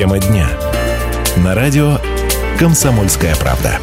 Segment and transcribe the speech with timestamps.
[0.00, 0.48] Тема дня.
[1.44, 1.98] На радио
[2.58, 3.78] «Комсомольская правда».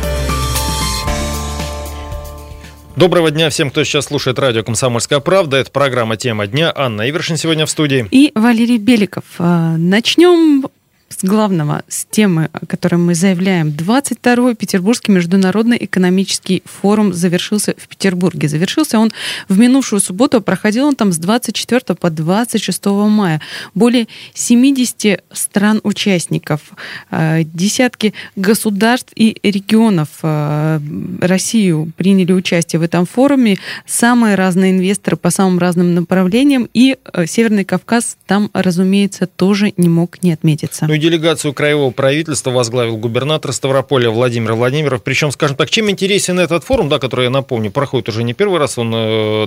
[2.96, 5.58] Доброго дня всем, кто сейчас слушает радио «Комсомольская правда».
[5.58, 6.74] Это программа «Тема дня».
[6.76, 8.08] Анна Ивершин сегодня в студии.
[8.09, 9.26] И Валерий Беликов.
[9.38, 10.66] А, начнем
[11.18, 13.70] с главного, с темы, о которой мы заявляем.
[13.70, 18.47] 22-й Петербургский международный экономический форум завершился в Петербурге.
[18.47, 19.11] Завершился он
[19.49, 23.41] в минувшую субботу, проходил он там с 24 по 26 мая.
[23.73, 26.61] Более 70 стран-участников,
[27.09, 30.80] э, десятки государств и регионов э,
[31.22, 33.58] Россию приняли участие в этом форуме.
[33.88, 36.70] Самые разные инвесторы по самым разным направлениям.
[36.75, 40.86] И э, Северный Кавказ там, разумеется, тоже не мог не отметиться.
[40.88, 45.03] Ну делегацию краевого правительства возглавил губернатор Ставрополя Владимир Владимиров.
[45.03, 48.59] Причем, скажем так, чем интересен этот форум, да, который, я напомню, проходит уже не первый
[48.59, 48.91] раз, он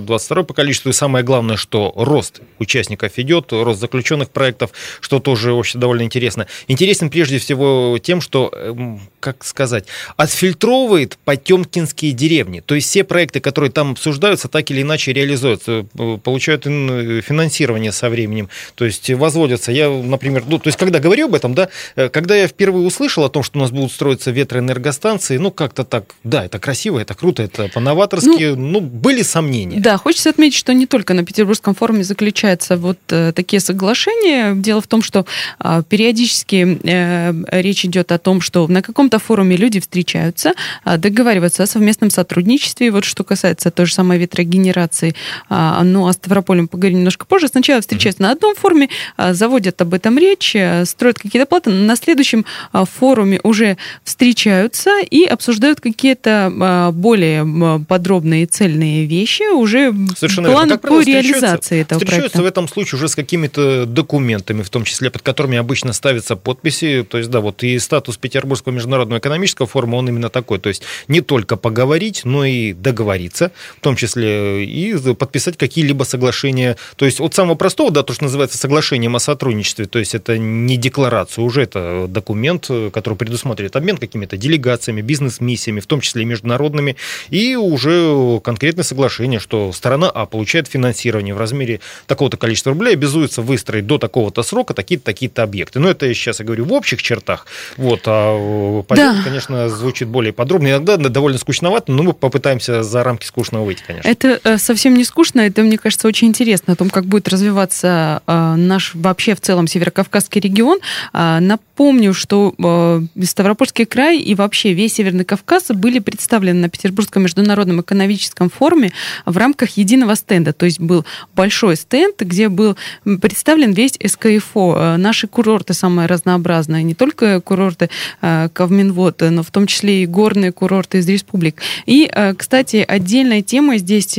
[0.05, 5.21] 22 э, по количеству, и самое главное, что рост участников идет, рост заключенных проектов, что
[5.21, 6.47] тоже вообще довольно интересно.
[6.67, 9.85] Интересен прежде всего тем, что, эм, как сказать,
[10.17, 12.61] отфильтровывает потемкинские деревни.
[12.61, 18.09] То есть все проекты, которые там обсуждаются, так или иначе реализуются, э, получают финансирование со
[18.09, 19.73] временем, то есть возводятся.
[19.73, 22.87] Я, например, ну, то есть когда говорю об этом, этом, да, э, когда я впервые
[22.87, 26.99] услышал о том, что у нас будут строиться ветроэнергостанции, ну, как-то так, да, это красиво,
[26.99, 29.81] это круто, это по-новаторски, ну, ну, были сомнения.
[29.81, 34.55] Да, хочется отметить, что не только на Петербургском форуме заключаются вот э, такие соглашения.
[34.55, 35.27] Дело в том, что
[35.63, 40.53] э, периодически э, речь идет о том, что на каком-то форуме люди встречаются,
[40.85, 42.91] э, договариваются о совместном сотрудничестве.
[42.91, 45.15] вот что касается той же самой ветрогенерации,
[45.49, 47.49] э, ну, о Ставрополе мы поговорим немножко позже.
[47.49, 51.97] Сначала встречаются на одном форуме, э, заводят об этом речь, э, строят какие-то доплаты на
[51.97, 60.51] следующем а, форуме уже встречаются и обсуждают какие-то а, более подробные цельные вещи, уже Совершенно
[60.51, 62.43] план по правило, реализации этого встречаются проекта.
[62.43, 67.07] в этом случае уже с какими-то документами, в том числе под которыми обычно ставятся подписи.
[67.09, 70.59] То есть, да, вот и статус Петербургского международного экономического форума, он именно такой.
[70.59, 76.77] То есть не только поговорить, но и договориться, в том числе и подписать какие-либо соглашения.
[76.97, 80.39] То есть от самого простого, да, то, что называется соглашением о сотрудничестве, то есть это
[80.39, 81.45] не декларация делегацию.
[81.45, 86.97] Уже это документ, э, который предусматривает обмен какими-то делегациями, бизнес-миссиями, в том числе и международными,
[87.31, 93.43] и уже конкретное соглашение, что сторона А получает финансирование в размере такого-то количества рублей, обязуется
[93.43, 95.81] выстроить до такого-то срока такие-то такие-то объекты.
[95.81, 97.47] Но это я сейчас я говорю в общих чертах.
[97.77, 99.25] Вот, а понятно, да.
[99.25, 100.69] конечно, звучит более подробно.
[100.69, 104.09] Иногда довольно скучновато, но мы попытаемся за рамки скучного выйти, конечно.
[104.09, 108.23] Это э, совсем не скучно, это, мне кажется, очень интересно о том, как будет развиваться
[108.27, 110.81] э, наш вообще в целом Северокавказский регион.
[111.21, 117.23] на напомню, что а, Ставропольский край и вообще весь Северный Кавказ были представлены на Петербургском
[117.23, 118.93] международном экономическом форуме
[119.25, 120.53] в рамках единого стенда.
[120.53, 122.77] То есть был большой стенд, где был
[123.23, 124.75] представлен весь СКФО.
[124.77, 127.89] А, наши курорты самые разнообразные, не только курорты
[128.21, 131.63] Кавминвод, но в том числе и горные курорты из республик.
[131.87, 134.19] И, кстати, отдельной темой здесь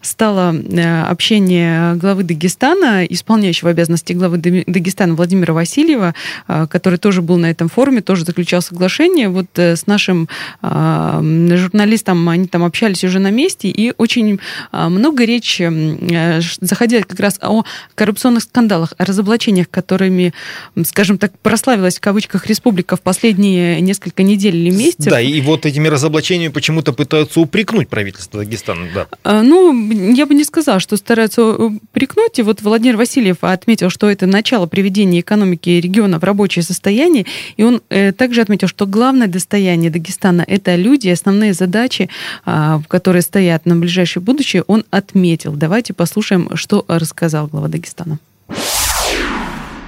[0.00, 0.54] стало
[1.08, 6.14] общение главы Дагестана, исполняющего обязанности главы Дагестана Владимира Васильева,
[6.46, 9.28] который тоже был на этом форуме, тоже заключал соглашение.
[9.28, 10.28] Вот э, с нашим
[10.62, 14.40] а, журналистом они там общались уже на месте, и очень
[14.72, 17.64] а, много речи э, заходила как раз о
[17.94, 20.32] коррупционных скандалах, о разоблачениях, которыми,
[20.84, 25.06] скажем так, прославилась в кавычках республика в последние несколько недель или месяцев.
[25.06, 28.86] Да, и вот этими разоблачениями почему-то пытаются упрекнуть правительство Дагестана.
[28.94, 29.42] Да.
[29.42, 29.72] Ну,
[30.12, 32.38] я бы не сказала, что стараются упрекнуть.
[32.38, 37.24] И вот Владимир Васильев отметил, что это начало приведения экономики экономики региона в рабочее состояние.
[37.56, 42.08] И он э, также отметил, что главное достояние Дагестана– это люди, основные задачи,
[42.44, 45.52] э, которые стоят на ближайшее будущее, он отметил.
[45.52, 48.18] Давайте послушаем, что рассказал глава Дагестана.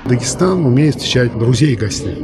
[0.07, 2.17] Дагестан умеет встречать друзей и гостей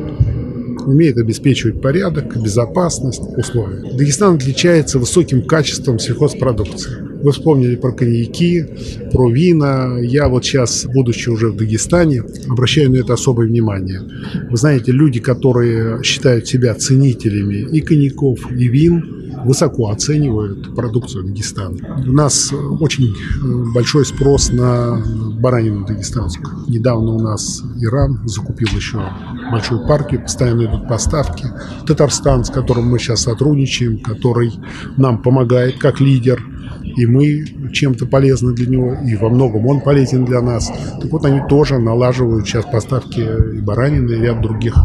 [0.86, 3.90] умеет обеспечивать порядок, безопасность, условия.
[3.96, 7.13] Дагестан отличается высоким качеством сельхозпродукции.
[7.24, 8.66] Вы вспомнили про коньяки,
[9.10, 9.96] про вина.
[9.98, 14.02] Я вот сейчас, будучи уже в Дагестане, обращаю на это особое внимание.
[14.50, 22.04] Вы знаете, люди, которые считают себя ценителями и коньяков, и вин, высоко оценивают продукцию Дагестана.
[22.06, 25.02] У нас очень э, большой спрос на
[25.40, 26.66] баранину дагестанскую.
[26.68, 29.02] Недавно у нас Иран закупил еще
[29.50, 31.46] большую партию, постоянно идут поставки.
[31.86, 34.52] Татарстан, с которым мы сейчас сотрудничаем, который
[34.98, 36.42] нам помогает как лидер–
[36.82, 40.72] и мы чем-то полезны для него, и во многом он полезен для нас.
[41.00, 44.76] Так вот, они тоже налаживают сейчас поставки и баранины, и ряд других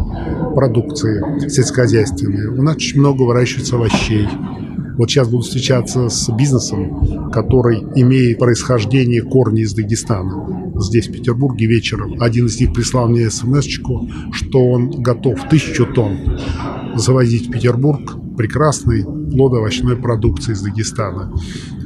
[0.54, 2.48] продукций сельскохозяйственной.
[2.48, 4.26] У нас очень много выращивается овощей,
[4.96, 10.74] Вот сейчас буду встречаться с бизнесом, который имеет происхождение корни из Дагестана.
[10.78, 12.20] Здесь, в Петербурге, вечером.
[12.20, 16.18] Один из них прислал мне смс что он готов тысячу тонн
[16.96, 21.32] завозить в Петербург прекрасной плодоовощной продукции из Дагестана.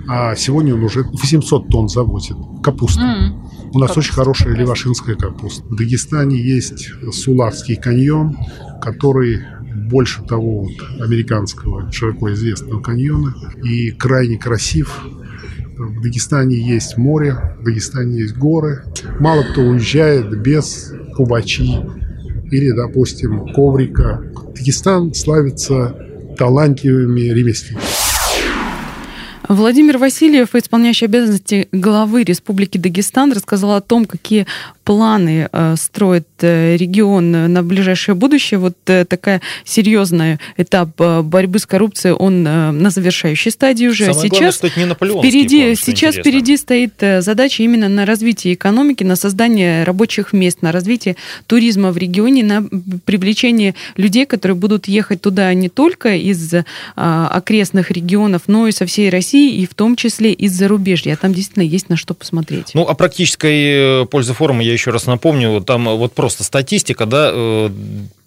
[0.08, 3.00] А сегодня он уже 800 тонн завозит капусты.
[3.00, 3.70] Mm.
[3.72, 5.64] У нас очень хорошая левашинская капуста.
[5.64, 8.36] В Дагестане есть Сулавский каньон,
[8.80, 9.40] который
[9.74, 15.04] больше того вот, американского широко известного каньона и крайне красив.
[15.76, 18.84] В Дагестане есть море, в Дагестане есть горы.
[19.18, 21.80] Мало кто уезжает без кубачи
[22.50, 24.22] или, допустим, коврика.
[24.54, 25.96] Дагестан славится
[26.38, 27.94] талантливыми ремесленниками.
[29.49, 34.46] Владимир Васильев, исполняющий обязанности главы Республики Дагестан, рассказал о том, какие
[34.84, 38.58] планы э, строит э, регион на ближайшее будущее.
[38.58, 40.90] Вот э, такая серьезная этап
[41.25, 44.12] борьбы с коррупцией, он на завершающей стадии уже.
[44.12, 49.16] Самое сейчас главное, не впереди, план, сейчас впереди стоит задача именно на развитие экономики, на
[49.16, 51.16] создание рабочих мест, на развитие
[51.46, 52.62] туризма в регионе, на
[53.04, 56.52] привлечение людей, которые будут ехать туда не только из
[56.94, 61.16] окрестных регионов, но и со всей России, и в том числе из зарубежья.
[61.16, 62.72] Там действительно есть на что посмотреть.
[62.75, 67.71] Ну, о практической пользе форума я еще раз напомню, там вот просто статистика, да, э,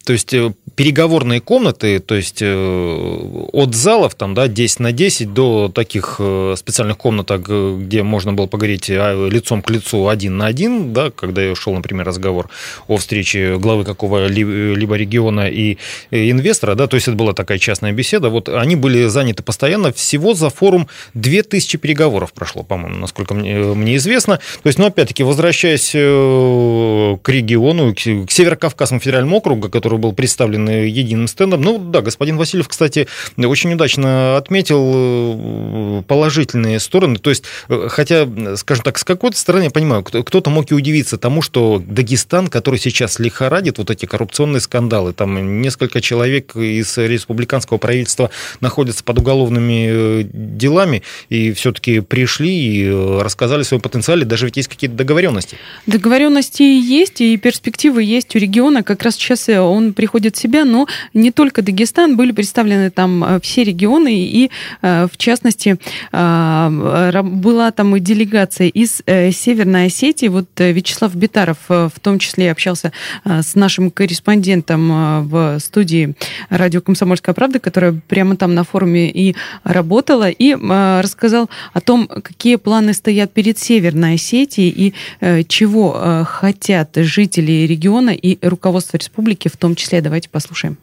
[0.04, 5.34] то есть э, переговорные комнаты, то есть э, от залов там, да, 10 на 10
[5.34, 7.48] до таких э, специальных комнаток,
[7.80, 11.74] где можно было поговорить а, лицом к лицу один на один, да, когда я шел,
[11.74, 12.48] например, разговор
[12.86, 15.78] о встрече главы какого-либо региона и
[16.12, 20.34] инвестора, да, то есть это была такая частная беседа, вот они были заняты постоянно, всего
[20.34, 24.38] за форум 2000 переговоров прошло, по-моему, насколько мне известно.
[24.62, 31.28] То есть, ну, опять-таки, возвращаясь к региону, к Северо-Кавказскому федеральному округу, который был представлен единым
[31.28, 31.62] стендом.
[31.62, 37.18] Ну да, господин Васильев, кстати, очень удачно отметил э, положительные стороны.
[37.18, 41.18] То есть, э, хотя, скажем так, с какой-то стороны я понимаю, кто-то мог и удивиться
[41.18, 47.78] тому, что Дагестан, который сейчас лихорадит вот эти коррупционные скандалы, там несколько человек из республиканского
[47.78, 48.30] правительства
[48.60, 52.90] находятся под уголовными э, делами, и все-таки пришли и
[53.20, 55.56] рассказали о своем потенциале, даже ведь есть какие-то договоренности.
[55.86, 58.82] Договоренности есть, и перспективы есть у региона.
[58.82, 63.40] Как раз сейчас он приходит в себя, но не только Дагестан, были представлены там э,
[63.40, 64.50] все регионы, и
[64.82, 65.78] э, в частности
[66.12, 70.28] э, была там и делегация из Северной Осетии.
[70.28, 72.92] Вот Вячеслав Битаров в том числе общался
[73.24, 76.14] с нашим корреспондентом в студии
[76.50, 79.34] радио «Комсомольская правда», которая прямо там на форуме и
[79.64, 87.66] работала, и рассказал о том, какие планы стоят перед Северной Осетией и чего хотят жители
[87.66, 90.00] региона и руководство республики в том числе.
[90.00, 90.78] Давайте послушаем.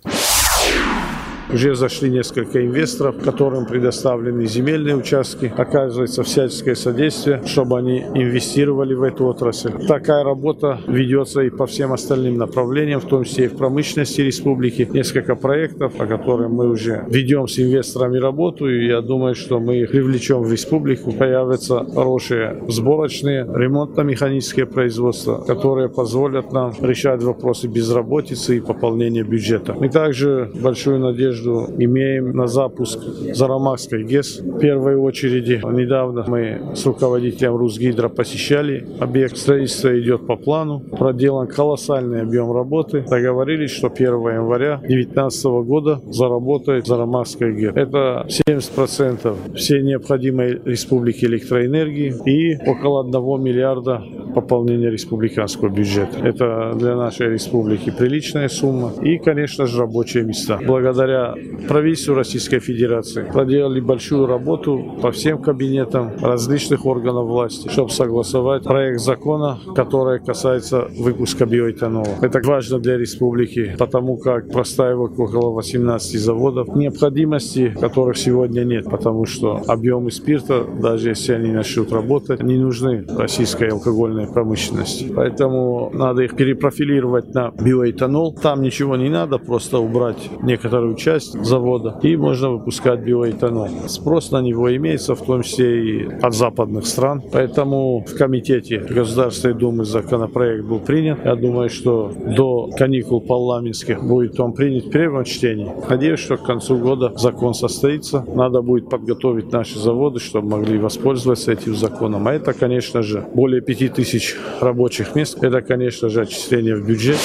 [1.54, 5.54] Уже зашли несколько инвесторов, которым предоставлены земельные участки.
[5.56, 9.72] Оказывается всяческое содействие, чтобы они инвестировали в эту отрасль.
[9.88, 14.88] Такая работа ведется и по всем остальным направлениям, в том числе и в промышленности республики.
[14.92, 19.78] Несколько проектов, по которым мы уже ведем с инвесторами работу, и я думаю, что мы
[19.78, 21.12] их привлечем в республику.
[21.12, 29.76] Появятся хорошие сборочные, ремонтно-механические производства, которые позволят нам решать вопросы безработицы и пополнения бюджета.
[29.80, 33.00] Мы также большую надежду надежду имеем на запуск
[33.34, 34.40] Зарамакской ГЭС.
[34.40, 39.38] В первой очереди недавно мы с руководителем Русгидро посещали объект.
[39.38, 40.80] Строительство идет по плану.
[40.80, 43.06] Проделан колоссальный объем работы.
[43.10, 47.76] Договорились, что 1 января 2019 года заработает Зарамакская ГЭС.
[47.76, 56.20] Это 70% всей необходимой республики электроэнергии и около 1 миллиарда пополнения республиканского бюджета.
[56.20, 60.60] Это для нашей республики приличная сумма и, конечно же, рабочие места.
[60.66, 61.25] Благодаря
[61.68, 63.30] правительству Российской Федерации.
[63.32, 70.88] Проделали большую работу по всем кабинетам различных органов власти, чтобы согласовать проект закона, который касается
[70.98, 72.08] выпуска биоэтанола.
[72.22, 79.26] Это важно для республики, потому как простаивают около 18 заводов, необходимости которых сегодня нет, потому
[79.26, 85.12] что объемы спирта, даже если они начнут работать, не нужны российской алкогольной промышленности.
[85.16, 88.34] Поэтому надо их перепрофилировать на биоэтанол.
[88.34, 93.70] Там ничего не надо, просто убрать некоторую часть часть завода, и можно выпускать биоэтанол.
[93.88, 97.22] Спрос на него имеется, в том числе и от западных стран.
[97.32, 101.20] Поэтому в комитете Государственной Думы законопроект был принят.
[101.24, 105.72] Я думаю, что до каникул парламентских будет он принят в первом чтении.
[105.90, 108.26] Надеюсь, что к концу года закон состоится.
[108.36, 112.28] Надо будет подготовить наши заводы, чтобы могли воспользоваться этим законом.
[112.28, 115.42] А это, конечно же, более 5000 рабочих мест.
[115.42, 117.20] Это, конечно же, отчисление в бюджет.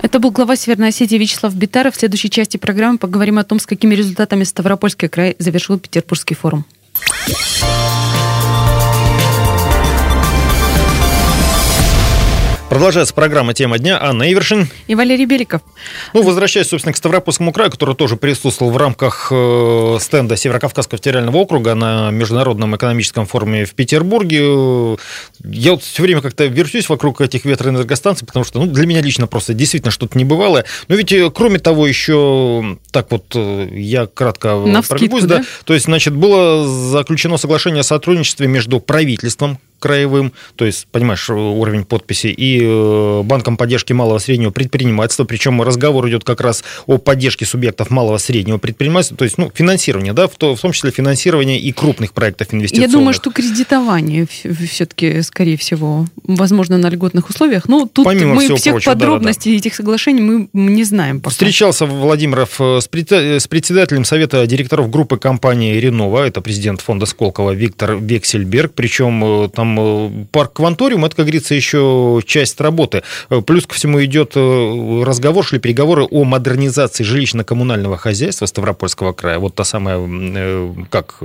[0.00, 1.94] Это был глава Северной Осетии Вячеслав Битаров.
[1.94, 6.64] В следующей части программы поговорим о том, с какими результатами Ставропольский край завершил Петербургский форум.
[12.68, 13.98] Продолжается программа «Тема дня».
[14.00, 14.68] Анна Ивершин.
[14.88, 15.62] И Валерий Беликов.
[16.12, 21.38] Ну, возвращаясь, собственно, к Ставропольскому краю, который тоже присутствовал в рамках э, стенда Северокавказского федерального
[21.38, 24.98] округа на Международном экономическом форуме в Петербурге.
[25.42, 29.26] Я вот все время как-то вертюсь вокруг этих ветроэнергостанций, потому что ну, для меня лично
[29.26, 30.66] просто действительно что-то небывалое.
[30.88, 35.38] Но ведь, э, кроме того, еще так вот э, я кратко на пробегусь, да?
[35.38, 35.44] да?
[35.64, 41.84] То есть, значит, было заключено соглашение о сотрудничестве между правительством краевым, то есть, понимаешь, уровень
[41.84, 46.98] подписи, и э, банком поддержки малого и среднего предпринимательства, причем разговор идет как раз о
[46.98, 50.72] поддержке субъектов малого и среднего предпринимательства, то есть, ну, финансирование, да, в, то, в том
[50.72, 52.90] числе финансирование и крупных проектов инвестиционных.
[52.90, 58.56] Я думаю, что кредитование все-таки, скорее всего, возможно, на льготных условиях, но тут Помимо мы
[58.56, 59.58] всех прочего, подробностей да, да.
[59.58, 61.30] этих соглашений мы не знаем пока.
[61.30, 67.96] Встречался Владимиров э, с председателем Совета директоров группы компании «Ренова», это президент фонда Сколково Виктор
[67.96, 73.02] Вексельберг, причем э, там там э, парк Кванториум, это, как говорится, еще часть работы.
[73.30, 79.38] Э, плюс ко всему идет э, разговор, шли переговоры о модернизации жилищно-коммунального хозяйства Ставропольского края.
[79.38, 81.20] Вот та самая, как...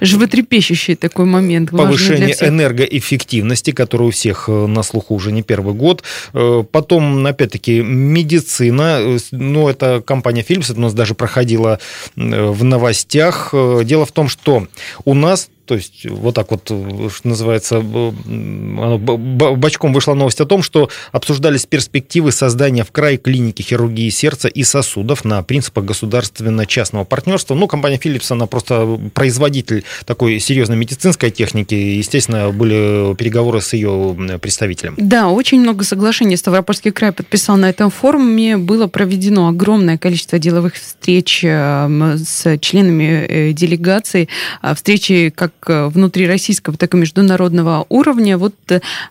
[0.00, 1.70] Животрепещущий такой момент.
[1.70, 6.02] Повышение энергоэффективности, которое у всех на слуху уже не первый год.
[6.32, 9.18] Потом, опять-таки, медицина.
[9.32, 11.78] Ну, это компания Philips, это у нас даже проходила
[12.16, 13.54] в новостях.
[13.84, 14.66] Дело в том, что
[15.04, 20.88] у нас то есть вот так вот, что называется, бочком вышла новость о том, что
[21.12, 27.54] обсуждались перспективы создания в крае клиники хирургии сердца и сосудов на принципах государственно-частного партнерства.
[27.54, 31.74] Ну, компания Philips, она просто производитель такой серьезной медицинской техники.
[31.74, 34.94] Естественно, были переговоры с ее представителем.
[34.96, 38.56] Да, очень много соглашений Ставропольский край подписал на этом форуме.
[38.56, 44.30] Было проведено огромное количество деловых встреч э, с членами э, делегации.
[44.62, 48.38] А встречи как внутри российского, так и международного уровня.
[48.38, 48.54] Вот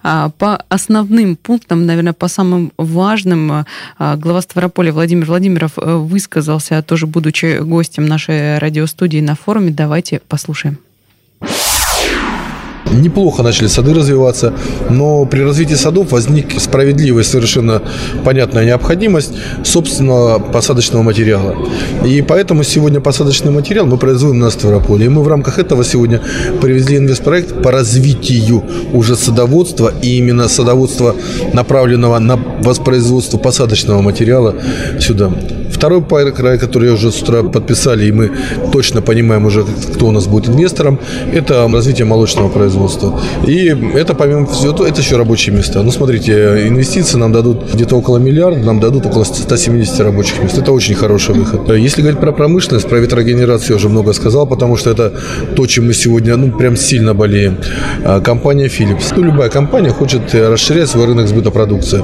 [0.03, 3.65] а, по основным пунктам, наверное, по самым важным,
[3.97, 9.71] а, глава Ставрополя Владимир Владимиров э, высказался, тоже будучи гостем нашей радиостудии на форуме.
[9.71, 10.86] Давайте послушаем.
[12.91, 14.53] Неплохо начали сады развиваться,
[14.89, 17.81] но при развитии садов возник справедливая, совершенно
[18.23, 21.55] понятная необходимость собственного посадочного материала.
[22.05, 25.05] И поэтому сегодня посадочный материал мы производим на Ставрополе.
[25.05, 26.21] И мы в рамках этого сегодня
[26.61, 28.63] привезли инвестпроект по развитию
[28.93, 31.15] уже садоводства и именно садоводства,
[31.53, 34.55] направленного на воспроизводство посадочного материала
[34.99, 35.31] сюда.
[35.77, 38.31] Второй край, который уже с утра подписали, и мы
[38.71, 40.99] точно понимаем уже, кто у нас будет инвестором,
[41.31, 43.21] это развитие молочного производства.
[43.45, 45.83] И это, помимо всего, это еще рабочие места.
[45.83, 50.57] Ну, смотрите, инвестиции нам дадут где-то около миллиарда, нам дадут около 170 рабочих мест.
[50.57, 51.69] Это очень хороший выход.
[51.69, 55.13] Если говорить про промышленность, про ветрогенерацию я уже много сказал, потому что это
[55.55, 57.57] то, чем мы сегодня, ну, прям сильно болеем.
[58.03, 59.13] А, компания Philips.
[59.15, 62.01] Ну, любая компания хочет расширять свой рынок сбыта продукции.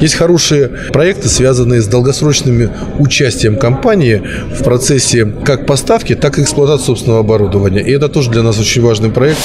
[0.00, 6.42] Есть хорошие проекты, связанные с долгосрочными участиями участием компании в процессе как поставки, так и
[6.42, 7.80] эксплуатации собственного оборудования.
[7.80, 9.38] И это тоже для нас очень важный проект.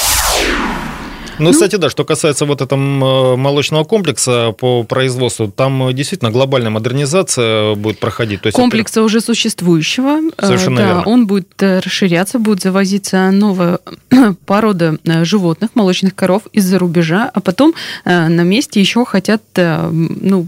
[1.41, 6.29] Ну, ну, кстати, да, что касается вот этого молочного комплекса по производству, там э, действительно
[6.29, 8.41] глобальная модернизация будет проходить.
[8.41, 9.05] То есть Комплекса это...
[9.05, 10.19] уже существующего.
[10.38, 11.03] Э, Совершенно да, верно.
[11.05, 13.79] Он будет э, расширяться, будет завозиться новая
[14.45, 17.74] порода животных, молочных коров из-за рубежа, а потом
[18.05, 20.48] на месте еще хотят ну,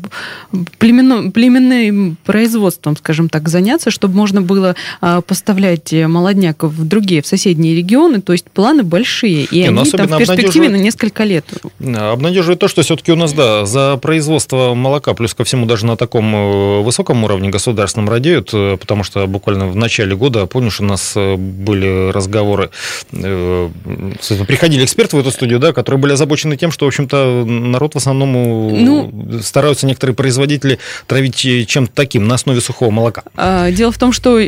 [0.78, 7.76] племенно, племенным производством, скажем так, заняться, чтобы можно было поставлять молодняк в другие, в соседние
[7.76, 8.22] регионы.
[8.22, 11.46] То есть планы большие, и Не, ну, они там в перспективе на несколько лет.
[11.80, 15.98] Обнадеживает то, что все-таки у нас, да, за производство молока, плюс ко всему даже на
[15.98, 20.84] таком э, высоком уровне государственном радеют, э, потому что буквально в начале года, помнишь, у
[20.84, 22.70] нас э, были разговоры,
[23.12, 27.98] приходили эксперты в эту студию, да, которые были озабочены тем, что, в общем-то, народ в
[27.98, 33.24] основном ну, стараются некоторые производители травить чем-то таким на основе сухого молока.
[33.36, 34.40] А, дело в том, что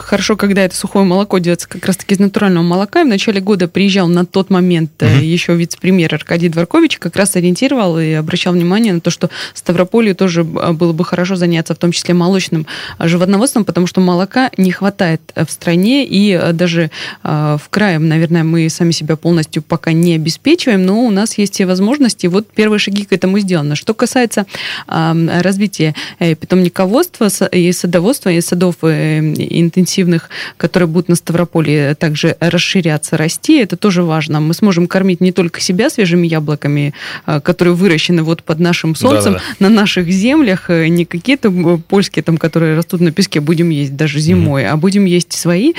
[0.00, 3.68] хорошо, когда это сухое молоко делается как раз-таки из натурального молока, и в начале года
[3.68, 8.92] приезжал на тот момент угу еще вице-премьер Аркадий Дворкович как раз ориентировал и обращал внимание
[8.92, 12.66] на то, что Ставрополью тоже а, было бы хорошо заняться, в том числе молочным
[12.98, 16.90] а, животноводством, потому что молока не хватает в стране, и даже
[17.22, 21.66] в крае, наверное, мы сами себя полностью пока не обеспечиваем, но у нас есть все
[21.66, 23.76] возможности, вот первые шаги к этому сделаны.
[23.76, 24.46] Что касается
[24.86, 33.16] развития э, питомниководства и садоводства, и садов э, интенсивных, которые будут на Ставрополе также расширяться,
[33.16, 34.40] расти, это тоже важно.
[34.40, 36.94] Мы сможем кормить не только себя свежими яблоками,
[37.26, 39.68] а, которые выращены вот под нашим солнцем, Да-да-да.
[39.68, 43.96] на наших землях, э, не какие-то э, польские там, которые растут на песке, будем есть
[43.96, 44.68] даже зимой, mm-hmm.
[44.68, 45.72] а будем есть свои.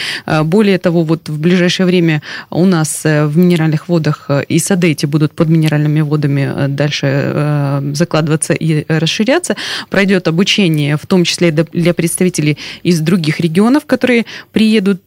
[0.43, 5.05] Более того, вот в ближайшее время у нас э, в минеральных водах и сады эти
[5.05, 9.55] будут под минеральными водами дальше закладываться и расширяться.
[9.89, 15.01] Пройдет обучение, в том числе для представителей из других регионов, которые приедут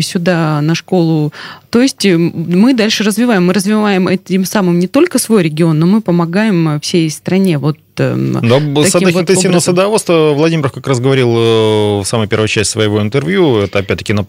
[0.00, 1.32] сюда на школу
[1.70, 3.46] то есть э, мы дальше развиваем.
[3.46, 7.58] Мы развиваем этим самым не только свой регион, но мы помогаем э, всей стране.
[7.58, 12.48] Вот эм, но сады вот интенсивного садоводства Владимир как раз говорил э, в самой первой
[12.48, 14.24] части своего интервью, это опять-таки на,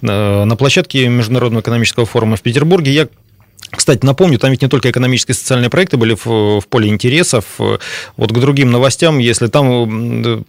[0.00, 2.92] на площадке Международного экономического форума в Петербурге.
[2.92, 3.08] Я
[3.70, 7.44] кстати, напомню, там ведь не только экономические и социальные проекты были в, в поле интересов.
[8.16, 10.44] Вот к другим новостям, если там,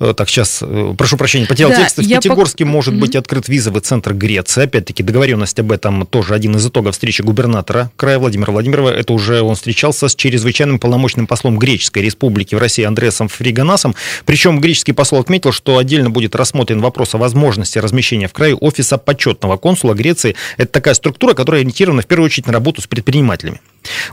[0.00, 2.72] э, так, сейчас, э, прошу прощения, потерял да, текст, в Пятигорске пок...
[2.72, 4.64] может быть открыт визовый центр Греции.
[4.64, 8.90] Опять-таки, договоренность об этом тоже один из итогов встречи губернатора края Владимира Владимирова.
[8.90, 13.94] Это уже он встречался с чрезвычайным полномочным послом Греческой Республики в России Андреасом Фриганасом.
[14.24, 18.98] Причем греческий посол отметил, что отдельно будет рассмотрен вопрос о возможности размещения в крае офиса
[18.98, 20.36] почетного консула Греции.
[20.56, 23.60] Это такая структура, которая ориентирована в первую очередь на работу с предпринимателями.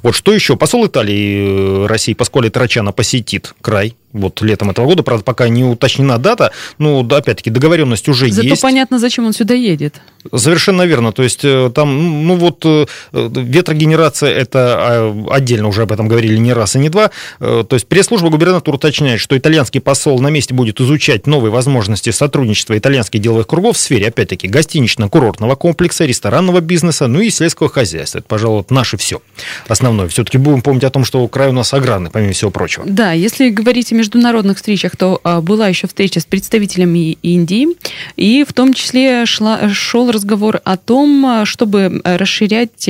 [0.04, 0.56] Вот что еще?
[0.56, 5.66] Посол Италии э, России Паскуале Трачана посетит край вот летом этого года, правда, пока не
[5.66, 8.62] уточнена дата, ну, опять-таки, договоренность уже Зато есть.
[8.62, 9.96] Зато понятно, зачем он сюда едет.
[10.34, 15.92] Совершенно верно, то есть э, там, ну вот, э, ветрогенерация, это а, отдельно уже об
[15.92, 20.20] этом говорили не раз и не два, то есть пресс-служба губернатора уточняет, что итальянский посол
[20.20, 26.06] на месте будет изучать новые возможности сотрудничества итальянских деловых кругов в сфере, опять-таки, гостинично-курортного комплекса,
[26.06, 28.20] ресторанного бизнеса, ну и сельского хозяйства.
[28.20, 29.22] Это, пожалуй, наше все
[29.68, 30.08] основное.
[30.08, 32.86] Все-таки будем помнить о том, что край у нас аграрный, помимо всего прочего.
[32.88, 37.68] Да, если говорить о международных встречах, то а, была еще встреча с представителями Индии,
[38.16, 42.90] и в том числе шла, шел разговор о том, а, чтобы расширять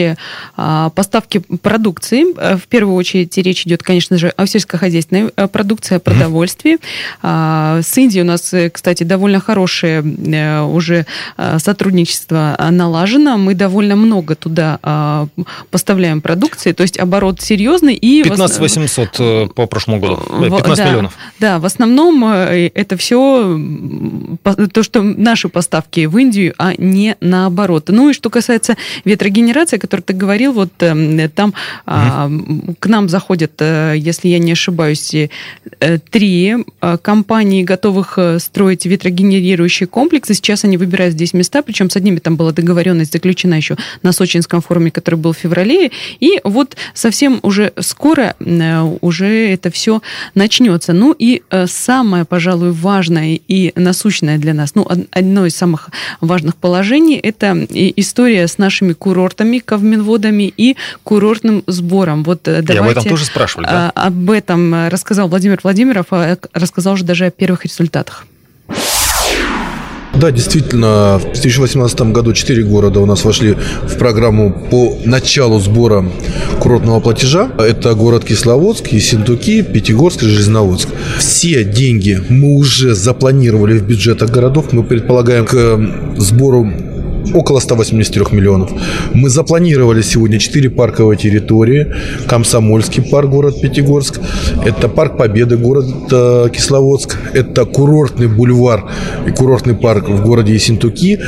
[0.57, 2.25] а, поставки продукции.
[2.57, 6.77] В первую очередь речь идет, конечно же, о сельскохозяйственной продукции, о продовольствии.
[7.21, 7.83] Mm-hmm.
[7.83, 11.05] С Индией у нас, кстати, довольно хорошее э, уже
[11.57, 13.37] сотрудничество налажено.
[13.37, 14.79] Мы довольно много туда
[15.71, 17.95] поставляем продукции продукции, то есть оборот серьезный.
[17.95, 21.13] И 15 800 э, по прошлому году, 15 э, да, миллионов.
[21.39, 23.59] Да, в основном э, это все
[24.73, 27.89] то, что наши поставки в Индию, а не наоборот.
[27.89, 31.53] Ну и что касается ветрогенерации, о которой ты говорил, вот там
[31.85, 32.75] угу.
[32.79, 35.15] к нам заходят, если я не ошибаюсь,
[36.11, 36.55] три
[37.01, 40.33] компании, готовых строить ветрогенерирующие комплексы.
[40.33, 44.61] Сейчас они выбирают здесь места, причем с одними там была договоренность заключена еще на Сочинском
[44.61, 50.01] форуме, который был в феврале, и вот совсем уже скоро э, уже это все
[50.35, 50.93] начнется.
[50.93, 55.89] Ну и э, самое, пожалуй, важное и насущное для нас, ну, одно из самых
[56.21, 62.23] важных положений, это история с нашими курортами, ковминводами и курортным сбором.
[62.23, 63.91] Вот давайте Я об этом тоже спрашивали, да?
[63.95, 68.25] Об этом рассказал Владимир Владимиров, а рассказал уже даже о первых результатах.
[70.19, 76.05] Да, действительно, в 2018 году 4 города у нас вошли в программу по началу сбора
[76.59, 77.51] курортного платежа.
[77.57, 80.87] Это город Кисловодск, Ессентуки, Пятигорск и Железноводск.
[81.17, 84.71] Все деньги мы уже запланировали в бюджетах городов.
[84.71, 85.79] Мы предполагаем к
[86.17, 86.71] сбору
[87.33, 88.71] около 183 миллионов.
[89.13, 91.93] Мы запланировали сегодня 4 парковые территории.
[92.27, 94.19] Комсомольский парк, город Пятигорск.
[94.63, 97.17] Это парк Победы, город э, Кисловодск.
[97.33, 98.85] Это курортный бульвар
[99.27, 101.19] и курортный парк в городе Ессентуки.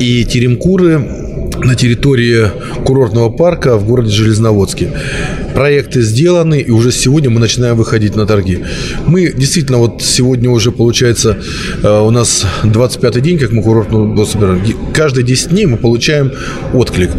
[0.00, 1.31] И Теремкуры
[1.64, 2.46] на территории
[2.84, 4.92] курортного парка в городе Железноводске.
[5.54, 8.60] Проекты сделаны, и уже сегодня мы начинаем выходить на торги.
[9.06, 11.38] Мы действительно, вот сегодня уже получается,
[11.82, 14.62] э, у нас 25-й день, как мы курортную собираем.
[14.94, 16.32] Каждые 10 дней мы получаем
[16.72, 17.10] отклик.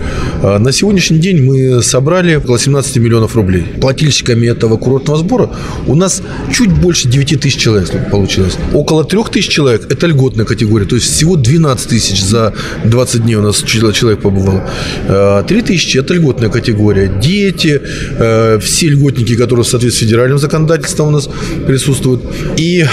[0.42, 3.66] Э, на сегодняшний день мы собрали около 17 миллионов рублей.
[3.80, 5.52] Плательщиками этого курортного сбора
[5.88, 8.58] у нас чуть больше 9 тысяч человек получилось.
[8.74, 12.54] Около 3 тысяч человек– это льготная категория, то есть всего 12 тысяч за
[12.84, 14.20] 20 дней у нас человек.
[14.34, 17.08] 3 э, тысячи– это льготная категория.
[17.08, 17.82] Дети,
[18.20, 21.30] э, все льготники, которые в соответствии с федеральным законодательством у нас
[21.68, 22.22] присутствуют.
[22.58, 22.86] И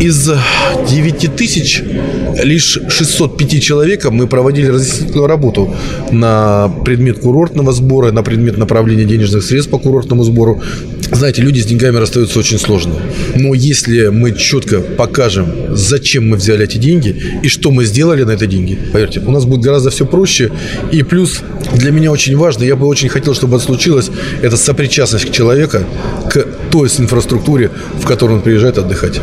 [0.00, 0.30] из
[0.88, 1.82] 9 тысяч
[2.42, 5.74] лишь 605 человека мы проводили разъяснительную работу
[6.10, 10.62] на предмет курортного сбора, на предмет направления денежных средств по курортному сбору.
[11.12, 12.94] Знаете, люди с деньгами расстаются очень сложно.
[13.34, 18.32] Но если мы четко покажем, зачем мы взяли эти деньги и что мы сделали на
[18.32, 20.50] эти деньги, поверьте, у нас будет гораздо все проще.
[20.92, 21.40] И плюс
[21.74, 24.10] для меня очень важно, я бы очень хотел, чтобы это случилось,
[24.42, 25.84] это сопричастность человека
[26.30, 27.70] к той инфраструктуре,
[28.00, 29.20] в которую он приезжает отдыхать.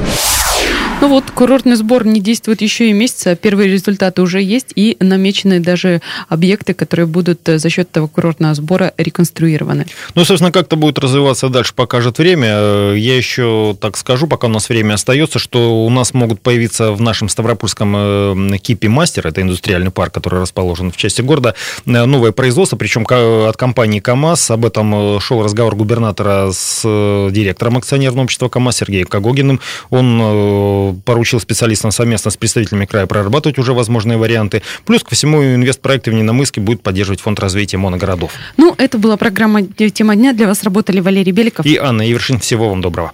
[1.00, 5.60] Ну вот, курортный сбор не действует еще и месяца, первые результаты уже есть, и намечены
[5.60, 9.86] даже объекты, которые будут э, за счет этого курортного сбора реконструированы.
[10.16, 12.48] Ну, собственно, как это будет развиваться дальше, покажет время.
[12.50, 16.92] Э, я еще так скажу, пока у нас время остается, что у нас могут появиться
[16.92, 21.54] в нашем Ставропольском э, Кипе Мастер, это индустриальный парк, который расположен в части города,
[21.86, 24.50] новое производство, причем от компании КАМАЗ.
[24.50, 26.82] Об этом шел разговор губернатора с
[27.32, 29.60] директором акционерного общества КАМАЗ Сергеем Когогиным.
[29.92, 34.62] Он поручил специалистам совместно с представителями края прорабатывать уже возможные варианты.
[34.86, 38.32] Плюс ко всему инвестпроекты в Ненамыске будет поддерживать фонд развития моногородов.
[38.58, 40.34] Ну, это была программа «Тема дня».
[40.34, 42.40] Для вас работали Валерий Беликов и Анна Ивершин.
[42.40, 43.12] Всего вам доброго.